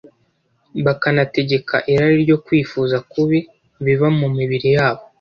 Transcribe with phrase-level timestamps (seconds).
[0.85, 3.39] bakanategeka irari no kwifuza kubi
[3.83, 5.03] biba mu mibiri yabo?